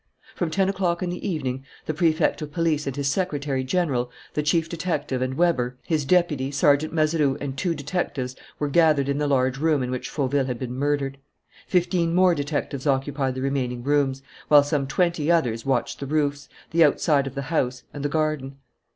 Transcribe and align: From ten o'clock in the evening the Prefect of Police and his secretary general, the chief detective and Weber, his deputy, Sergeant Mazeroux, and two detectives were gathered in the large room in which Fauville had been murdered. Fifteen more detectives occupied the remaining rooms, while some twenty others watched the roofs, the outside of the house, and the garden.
From 0.33 0.49
ten 0.49 0.67
o'clock 0.67 1.03
in 1.03 1.11
the 1.11 1.29
evening 1.29 1.63
the 1.85 1.93
Prefect 1.93 2.41
of 2.41 2.51
Police 2.51 2.87
and 2.87 2.95
his 2.95 3.07
secretary 3.07 3.63
general, 3.63 4.09
the 4.33 4.41
chief 4.41 4.67
detective 4.67 5.21
and 5.21 5.35
Weber, 5.35 5.77
his 5.83 6.05
deputy, 6.05 6.49
Sergeant 6.49 6.91
Mazeroux, 6.91 7.37
and 7.39 7.55
two 7.55 7.75
detectives 7.75 8.35
were 8.57 8.67
gathered 8.67 9.07
in 9.07 9.19
the 9.19 9.27
large 9.27 9.59
room 9.59 9.83
in 9.83 9.91
which 9.91 10.09
Fauville 10.09 10.47
had 10.47 10.57
been 10.57 10.73
murdered. 10.73 11.19
Fifteen 11.67 12.15
more 12.15 12.33
detectives 12.33 12.87
occupied 12.87 13.35
the 13.35 13.41
remaining 13.43 13.83
rooms, 13.83 14.23
while 14.47 14.63
some 14.63 14.87
twenty 14.87 15.29
others 15.29 15.67
watched 15.67 15.99
the 15.99 16.07
roofs, 16.07 16.49
the 16.71 16.83
outside 16.83 17.27
of 17.27 17.35
the 17.35 17.43
house, 17.53 17.83
and 17.93 18.03
the 18.03 18.09
garden. 18.09 18.57